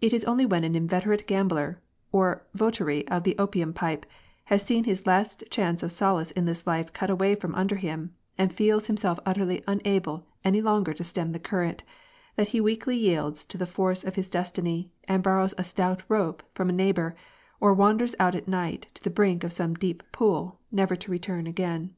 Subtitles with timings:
[0.00, 4.04] It is only when an inveterate gambler or votary of the opium pipe
[4.46, 8.16] has seen his last chance of solace in this life cut away from under him,
[8.36, 11.84] and feels himself utterly unable any longer to stem the current,
[12.34, 16.42] that he weakly yields to the force of his destiny, and borrows a stout rope
[16.56, 17.14] from a neigh bour,
[17.60, 21.46] or wanders out at night to the brink of some deep pool never to return
[21.46, 21.94] again.